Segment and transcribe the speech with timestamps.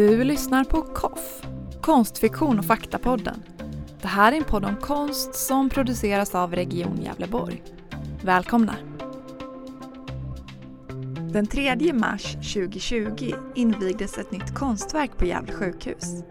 [0.00, 1.42] Du lyssnar på KOFF,
[1.80, 3.42] Konstfiktion och faktapodden.
[4.02, 7.62] Det här är en podd om konst som produceras av Region Gävleborg.
[8.24, 8.76] Välkomna!
[11.32, 16.24] Den 3 mars 2020 invigdes ett nytt konstverk på Gävle sjukhus.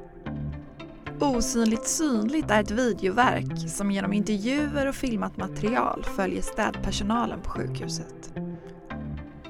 [1.20, 8.34] Osynligt synligt är ett videoverk som genom intervjuer och filmat material följer städpersonalen på sjukhuset.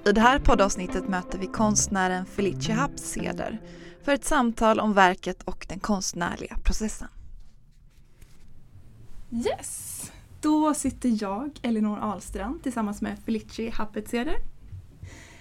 [0.05, 3.59] I det här poddavsnittet möter vi konstnären Felicia Hapseder
[4.03, 7.07] för ett samtal om verket och den konstnärliga processen.
[9.31, 10.11] Yes!
[10.41, 14.37] Då sitter jag, Elinor Ahlstrand, tillsammans med Felicia Hapseder.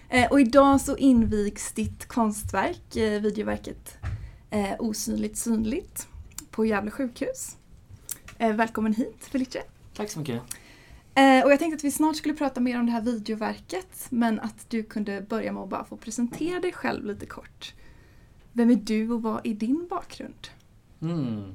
[0.09, 3.99] Eh, och idag så invigs ditt konstverk, eh, videoverket
[4.51, 6.09] eh, Osynligt synligt
[6.51, 7.57] på Gävle sjukhus.
[8.39, 9.63] Välkommen hit Felicia.
[9.97, 10.43] Tack så mycket.
[11.45, 14.71] Och jag tänkte att vi snart skulle prata mer om det här videoverket men att
[14.71, 17.75] du kunde börja med att bara få presentera dig själv lite kort.
[18.59, 20.49] Vem är du och vad är din bakgrund?
[21.01, 21.53] Mm.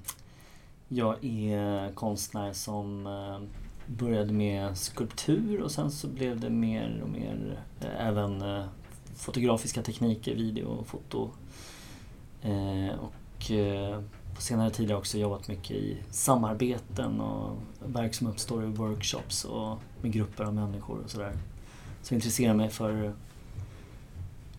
[0.87, 3.39] Jag är konstnär som eh,
[3.87, 8.65] började med skulptur och sen så blev det mer och mer eh, även eh,
[9.15, 11.29] fotografiska tekniker, video och foto.
[12.99, 13.51] Och
[14.35, 18.67] på senare tid har jag också jobbat mycket i samarbeten och verk som uppstår i
[18.67, 21.33] workshops och med grupper av människor och sådär.
[22.01, 23.13] Så jag intresserar mig för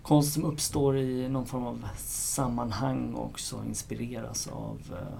[0.04, 5.18] konst som uppstår i någon form av sammanhang och också inspireras av eh,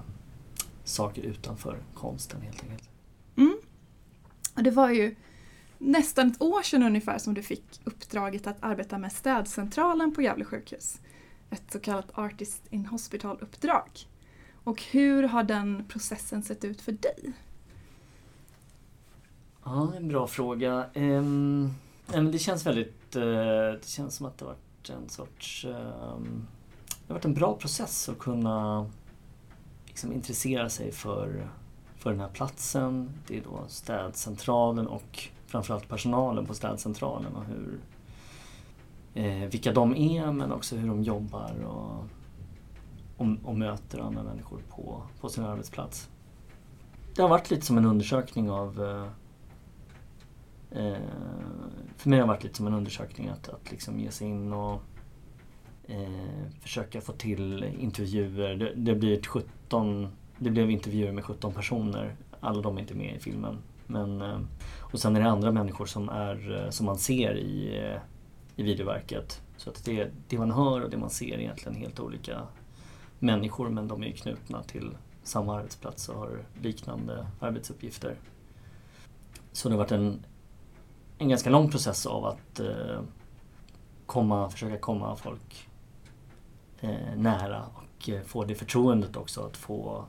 [0.84, 2.90] saker utanför konsten helt enkelt.
[3.36, 3.56] Mm.
[4.55, 5.16] Och det var ju
[5.78, 10.44] nästan ett år sedan ungefär som du fick uppdraget att arbeta med städcentralen på Gävle
[10.44, 11.00] sjukhus.
[11.50, 13.90] Ett så kallat Artist in Hospital-uppdrag.
[14.64, 17.32] Och hur har den processen sett ut för dig?
[19.64, 20.86] Ja, en bra fråga.
[20.94, 21.74] Um,
[22.06, 23.16] det känns väldigt...
[23.16, 25.64] Uh, det känns som att det har varit en sorts...
[25.64, 26.46] Ehm,
[26.86, 28.86] det har varit en bra process att kunna
[29.86, 31.48] liksom, intressera sig för,
[31.96, 33.11] för den här platsen.
[33.27, 37.80] Det är då städcentralen och framförallt personalen på städcentralen och hur,
[39.14, 42.05] eh, vilka de är men också hur de jobbar och
[43.17, 46.08] och, och möter andra människor på, på sin arbetsplats.
[47.17, 49.08] Det har varit lite som en undersökning av eh,
[50.83, 50.98] eh
[51.96, 54.52] för mig har det varit lite som en undersökning att, att liksom ge sig in
[54.52, 54.82] och
[55.84, 58.56] eh, försöka få till intervjuer.
[58.56, 62.16] Det, det, blir 17, det blev intervjuer med 17 personer.
[62.40, 63.58] Alla de är inte med i filmen.
[63.86, 64.40] Men, eh,
[64.80, 68.00] och sen är det andra människor som, är, eh, som man ser i, eh,
[68.56, 69.42] i videoverket.
[69.56, 72.42] Så att det, det man hör och det man ser är egentligen helt olika
[73.18, 78.16] människor men de är knutna till samma arbetsplats och har liknande arbetsuppgifter.
[79.52, 80.24] Så det har varit en,
[81.19, 83.01] en ganska lång process av att eh,
[84.07, 85.69] komma, försöka komma folk
[86.80, 90.05] eh, nära och eh, få det förtroendet också att få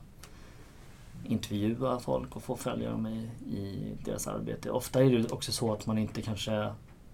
[1.24, 4.70] intervjua folk och få följa dem i, i deras arbete.
[4.70, 6.72] Ofta är det också så att man inte kanske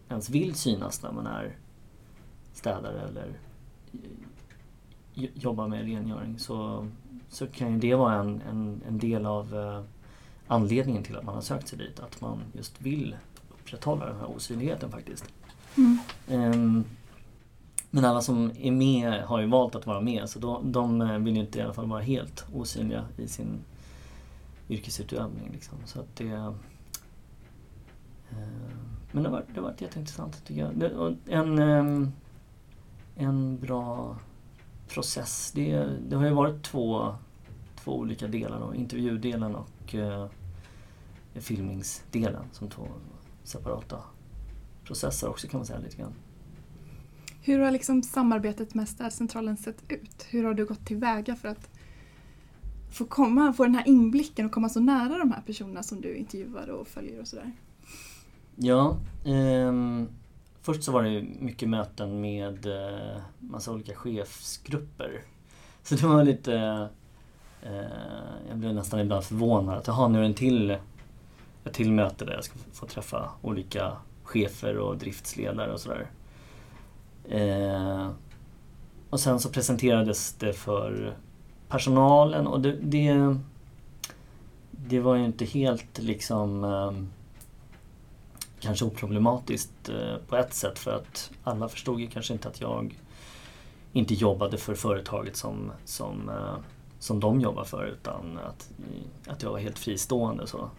[0.08, 1.56] ens vill synas när man är
[2.52, 3.38] städare eller
[3.92, 6.88] eh, jobbar med rengöring så,
[7.28, 9.82] så kan ju det vara en, en, en del av eh,
[10.46, 12.00] anledningen till att man har sökt sig dit.
[12.00, 13.16] Att man just vill
[13.62, 15.24] upprätthålla den här osynligheten faktiskt.
[15.76, 15.98] Mm.
[16.28, 16.84] Um,
[17.90, 21.18] men alla som är med har ju valt att vara med så de, de eh,
[21.18, 23.60] vill ju inte i alla fall vara helt osynliga i sin
[24.68, 25.50] yrkesutövning.
[25.52, 25.78] Liksom.
[25.84, 26.52] Så att det, uh,
[29.12, 30.76] men det har, det har varit jätteintressant tycker jag.
[30.76, 32.12] Det, en, um,
[33.16, 34.16] en bra
[34.88, 35.52] process.
[35.54, 37.14] Det, det har ju varit två,
[37.84, 38.60] två olika delar.
[38.60, 38.74] Då.
[38.74, 40.26] Intervjudelen och eh,
[41.34, 42.82] filmningsdelen som två
[43.44, 43.96] separata
[44.84, 46.14] processer också kan man säga lite grann.
[47.40, 50.26] Hur har liksom samarbetet med Städcentralen sett ut?
[50.30, 51.70] Hur har du gått tillväga för att
[52.90, 56.14] få, komma, få den här inblicken och komma så nära de här personerna som du
[56.14, 57.52] intervjuar och följer och sådär?
[58.56, 60.08] Ja, ehm,
[60.62, 65.22] Först så var det mycket möten med eh, massa olika chefsgrupper.
[65.82, 66.54] Så det var lite...
[67.62, 70.76] Eh, jag blev nästan ibland förvånad att jaha, nu är det en till,
[71.64, 76.10] ett till möte där jag ska få träffa olika chefer och driftsledare och sådär.
[77.28, 78.10] Eh,
[79.10, 81.16] och sen så presenterades det för
[81.68, 83.36] personalen och det, det,
[84.70, 86.92] det var ju inte helt liksom eh,
[88.60, 92.98] kanske oproblematiskt eh, på ett sätt för att alla förstod ju kanske inte att jag
[93.92, 96.56] inte jobbade för företaget som, som, eh,
[96.98, 98.70] som de jobbar för utan att,
[99.26, 100.46] att jag var helt fristående.
[100.46, 100.70] Så,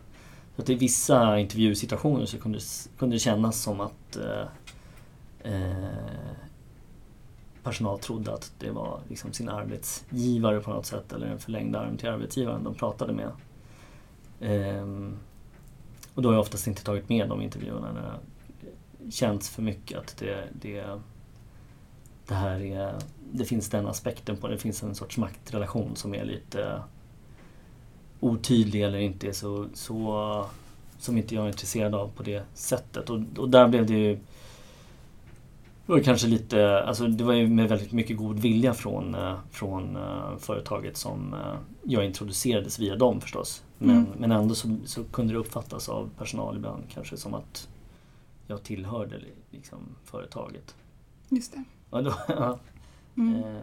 [0.55, 2.59] så att I vissa intervjusituationer så kunde,
[2.97, 4.47] kunde det kännas som att eh,
[5.53, 6.33] eh,
[7.63, 11.97] personal trodde att det var liksom sin arbetsgivare på något sätt eller en förlängd arm
[11.97, 13.31] till arbetsgivaren de pratade med.
[14.39, 14.87] Eh,
[16.13, 18.19] och då har jag oftast inte tagit med de intervjuerna när
[18.99, 20.99] det känts för mycket att det, det,
[22.27, 22.95] det här är,
[23.31, 26.81] det finns den aspekten på det, det finns en sorts maktrelation som är lite
[28.23, 30.45] otydlig eller inte så, så
[30.97, 33.09] som inte jag är intresserad av på det sättet.
[33.09, 34.19] Och, och där blev det ju
[35.85, 39.37] det var kanske lite, alltså det var ju med väldigt mycket god vilja från, eh,
[39.51, 43.63] från uh, företaget som uh, jag introducerades via dem förstås.
[43.77, 44.09] Men, mm.
[44.17, 47.69] men ändå så, så, kunde det uppfattas av personal ibland kanske som att
[48.47, 49.21] jag tillhörde
[49.51, 50.75] liksom, företaget.
[51.29, 51.63] Just det.
[51.91, 52.59] Ja, då, ja.
[53.17, 53.35] Mm.
[53.35, 53.61] Eh,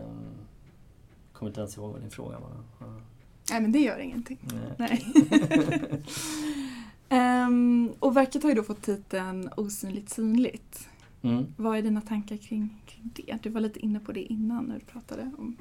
[1.33, 2.51] kommer inte ens ihåg vad din fråga var.
[2.79, 2.87] Ja.
[3.51, 4.39] Nej men det gör ingenting.
[4.77, 5.05] Nej.
[7.09, 7.47] Nej.
[7.47, 10.89] um, och verket har ju då fått titeln Osynligt synligt.
[11.23, 11.47] Mm.
[11.57, 13.39] Vad är dina tankar kring, kring det?
[13.43, 15.57] Du var lite inne på det innan när du pratade om,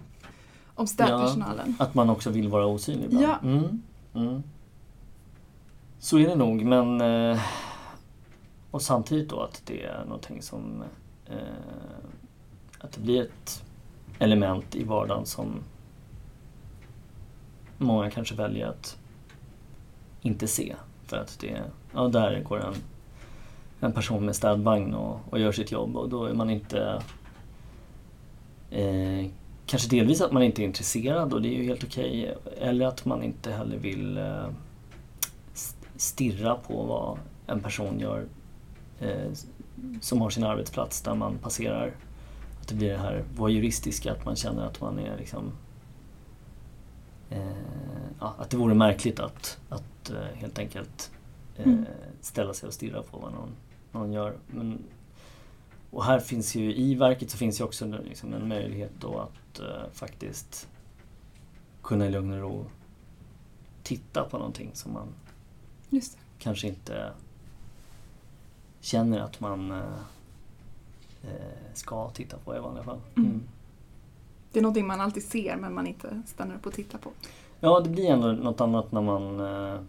[0.75, 1.75] om städpersonalen.
[1.79, 3.25] Ja, att man också vill vara osynlig ibland.
[3.25, 3.39] Ja.
[3.43, 3.81] Mm.
[4.13, 4.43] Mm.
[5.99, 7.39] Så är det nog men eh,
[8.71, 10.83] och samtidigt då att det är någonting som
[11.25, 11.35] eh,
[12.79, 13.63] att det blir ett
[14.19, 15.55] element i vardagen som
[17.79, 18.97] många kanske väljer att
[20.21, 20.75] inte se.
[21.05, 21.61] För att det,
[21.93, 22.73] ja där går en,
[23.79, 27.01] en person med städvagn och, och gör sitt jobb och då är man inte
[28.71, 29.25] eh,
[29.69, 32.35] Kanske delvis att man inte är intresserad och det är ju helt okej.
[32.41, 32.53] Okay.
[32.67, 34.47] Eller att man inte heller vill eh,
[35.95, 37.17] stirra på vad
[37.47, 38.25] en person gör
[38.99, 39.31] eh,
[40.01, 41.91] som har sin arbetsplats där man passerar.
[42.61, 45.51] Att det blir det här voyeuristiska, att man känner att man är liksom
[48.19, 51.11] ja, att det vore märkligt att, att eh, helt enkelt
[51.55, 51.85] eh, mm.
[52.21, 53.49] ställa sig och stirra på vad någon,
[53.91, 54.37] någon gör.
[54.47, 54.83] Men,
[55.91, 59.59] och här finns ju, i verket så finns ju också liksom en möjlighet då att
[59.59, 60.67] eh, faktiskt
[61.81, 62.65] kunna i lugn och ro
[63.83, 65.07] titta på någonting som man
[66.39, 67.11] kanske inte
[68.81, 69.99] känner att man eh,
[71.23, 72.99] eh, ska titta på i vanliga fall.
[73.17, 73.43] Mm.
[74.51, 77.11] Det är någonting man alltid ser men man inte stannar upp och tittar på.
[77.59, 79.81] Ja, det blir ändå något annat när man eh,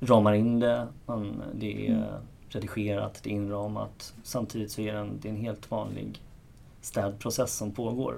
[0.00, 0.86] ramar in det.
[1.06, 2.04] Man, det är mm.
[2.48, 4.14] redigerat, det är inramat.
[4.22, 6.22] Samtidigt så är det en, det är en helt vanlig
[6.80, 8.16] städprocess som pågår.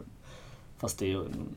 [0.78, 1.48] Fast det är ju en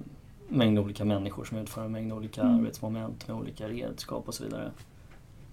[0.47, 2.55] mängd olika människor som utför en mängd olika mm.
[2.55, 4.71] arbetsmoment med olika redskap och så vidare.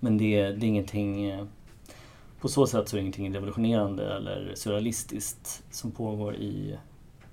[0.00, 1.46] Men det, det är ingenting eh,
[2.40, 6.78] på så sätt så är det ingenting revolutionerande eller surrealistiskt som pågår i,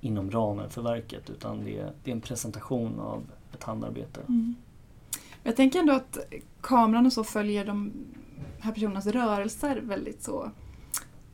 [0.02, 3.24] inom ramen för verket utan det, det är en presentation av
[3.54, 4.22] ett handarbete.
[4.28, 4.56] Mm.
[5.44, 6.18] Jag tänker ändå att
[6.62, 7.92] kameran och så följer de
[8.60, 10.52] här personernas rörelser väldigt så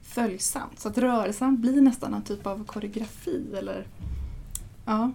[0.02, 0.80] följsamt.
[0.80, 3.88] Så att rörelsen blir nästan en typ av koreografi eller
[4.86, 5.12] ja.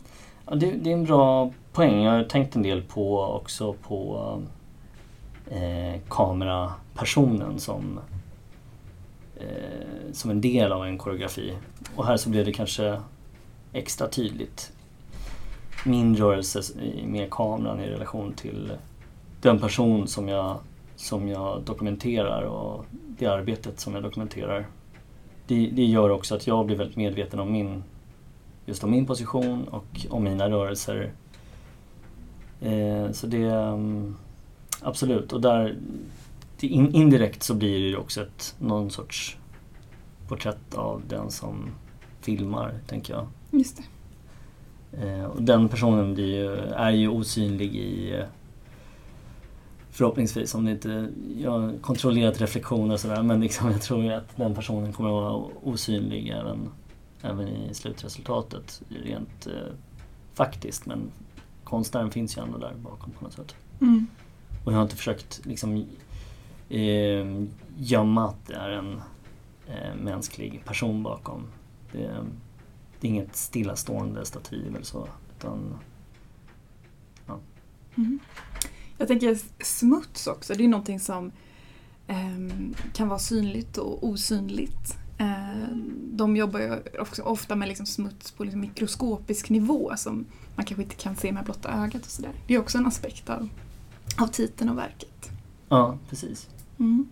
[0.46, 2.02] ja det, det, är en bra poäng.
[2.02, 4.38] Jag har tänkt en del på också på
[5.50, 8.00] eh, kamerapersonen som
[9.36, 11.56] eh, som en del av en koreografi.
[11.96, 13.00] Och här så blev det kanske
[13.72, 14.72] extra tydligt.
[15.84, 16.62] Min rörelse
[17.06, 18.72] med kameran i relation till
[19.40, 20.58] den person som jag,
[20.96, 24.66] som jag dokumenterar och det arbetet som jag dokumenterar.
[25.46, 27.84] Det, det gör också att jag blir väldigt medveten om min,
[28.66, 31.12] just om min position och om mina rörelser.
[32.60, 34.16] Eh, så det, mm,
[34.80, 35.76] absolut, och där
[36.60, 39.36] in, indirekt så blir det ju också ett, någon sorts
[40.28, 41.70] porträtt av den som
[42.20, 43.26] filmar, tänker jag.
[43.50, 43.84] Just det.
[44.92, 48.22] Eh, och den personen ju, är ju osynlig i
[49.92, 53.22] Förhoppningsvis, om det inte jag kontrollerat reflektioner och sådär.
[53.22, 56.70] Men liksom, jag tror ju att den personen kommer att vara osynlig även,
[57.22, 59.52] även i slutresultatet rent eh,
[60.34, 60.86] faktiskt.
[60.86, 61.10] Men
[61.64, 63.54] konstnären finns ju ändå där bakom på något sätt.
[63.80, 64.06] Mm.
[64.64, 65.84] Och jag har inte försökt liksom
[66.68, 69.00] eh, gömma att det är en
[69.68, 71.46] eh, mänsklig person bakom.
[71.92, 72.16] Det,
[73.00, 75.08] det, är inget stillastående stativ eller så.
[75.38, 75.78] Utan,
[77.26, 77.38] ja.
[77.96, 78.18] Mm.
[78.98, 81.32] Jag tänker smuts också, det är någonting som
[82.06, 84.96] eh, kan vara synligt och osynligt.
[85.18, 85.76] Eh,
[86.12, 90.26] de jobbar ju också ofta med liksom smuts på liksom mikroskopisk nivå som
[90.56, 92.32] man kanske inte kan se med blotta ögat och sådär.
[92.46, 93.48] Det är också en aspekt av,
[94.18, 95.30] av titeln och verket.
[95.68, 96.48] Ja, precis.
[96.78, 97.08] Mm.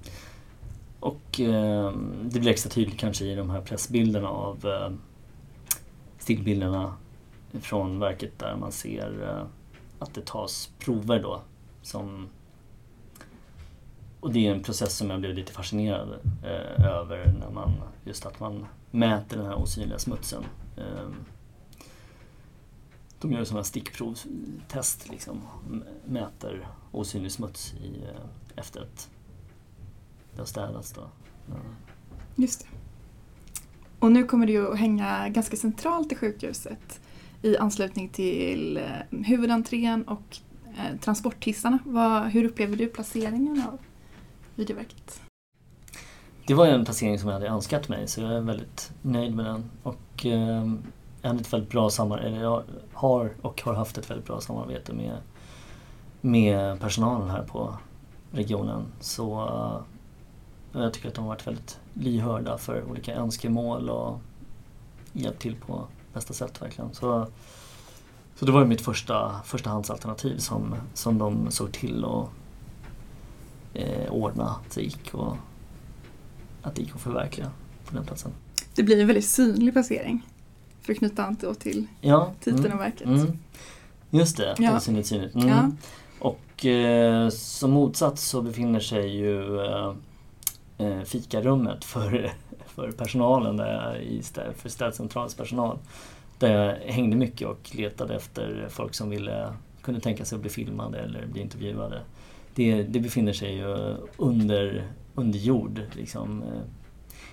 [1.01, 1.93] Och eh,
[2.23, 4.93] det blir extra tydligt kanske i de här pressbilderna av eh,
[6.29, 6.95] stillbilderna
[7.53, 9.47] från verket där man ser eh,
[9.99, 11.43] att det tas prover då
[11.83, 12.29] som
[14.21, 16.09] och det är en process som jag blev lite fascinerad
[16.43, 17.73] eh, över när man,
[18.05, 20.45] just att man mäter den här osynliga smutsen.
[20.77, 21.09] Eh,
[23.21, 25.43] de gör sådana stickprovstest, liksom,
[26.05, 29.11] mäter osynlig smuts i, eh, efter att
[30.33, 30.93] det har städats.
[30.93, 31.09] Då.
[31.47, 31.55] Ja.
[32.37, 32.67] Just det.
[33.99, 37.01] Och nu kommer du att hänga ganska centralt i sjukhuset
[37.43, 41.79] i anslutning till eh, huvudentrén och eh, transporthissarna.
[41.85, 43.79] Vad, hur upplever du placeringen av
[44.55, 45.21] videoverket?
[46.47, 49.45] Det var en placering som jag hade önskat mig så jag är väldigt nöjd med
[49.45, 49.71] den.
[49.83, 50.73] Och eh,
[51.23, 52.63] jag hade ett väldigt bra samar- eller jag
[52.93, 55.17] har och har haft ett väldigt bra samarbete med,
[56.21, 57.75] med personalen här på
[58.33, 58.87] regionen.
[59.01, 59.49] Så
[60.75, 64.21] uh, jag tycker att de har varit väldigt lyhörda för olika önskemål och
[65.13, 66.95] hjälpt till på bästa sätt verkligen.
[66.95, 67.27] Så,
[68.35, 72.29] så det var mitt första förstahandsalternativ som, som de såg till att
[73.75, 75.37] eh, ordna att det gick och
[76.63, 77.51] att det gick att förverkliga
[77.85, 78.33] på den platsen.
[78.75, 80.27] Det blir en väldigt synlig placering
[80.81, 83.07] för att knyta an till ja, titeln mm, av verket.
[83.07, 83.39] Mm.
[84.11, 84.77] Just det, ja.
[84.77, 85.35] osynligt synligt.
[85.35, 85.49] Mm.
[85.49, 85.71] Ja.
[86.19, 89.95] Och eh, som motsats så befinner sig ju eh,
[90.79, 92.33] eh fikarummet för,
[92.67, 94.23] för personalen där jag, i,
[94.57, 95.79] för städcentralens personal.
[96.39, 100.51] Där jag hängde mycket och letade efter folk som ville, kunde tänka sig att bli
[100.51, 102.03] filmade eller bli intervjuade.
[102.55, 106.63] Det, det befinner sig ju under, under jord, liksom, eh,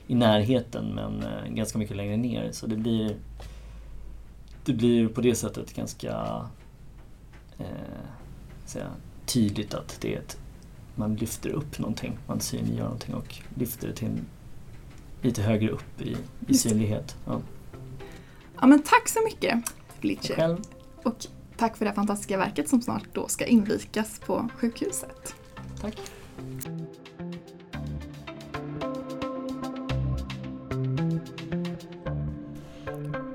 [0.07, 2.51] i närheten men eh, ganska mycket längre ner.
[2.51, 3.15] Så det blir,
[4.65, 6.45] det blir på det sättet ganska
[7.57, 7.65] eh,
[8.65, 8.87] säga,
[9.25, 10.37] tydligt att det är ett,
[10.95, 14.21] man lyfter upp någonting, man synliggör någonting och lyfter det till
[15.21, 17.15] lite högre upp i, i synlighet.
[17.25, 17.41] Ja.
[18.61, 19.63] ja men tack så mycket
[19.99, 20.57] Felice.
[21.03, 21.25] Och
[21.57, 25.35] tack för det fantastiska verket som snart då ska invikas på sjukhuset.
[25.81, 26.11] Tack.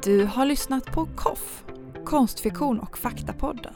[0.02, 1.64] Du har lyssnat på KOFF,
[2.04, 3.74] konstfiktion och faktapodden.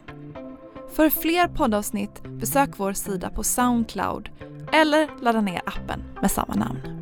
[0.96, 4.30] För fler poddavsnitt besök vår sida på Soundcloud
[4.72, 6.93] eller ladda ner appen med samma namn.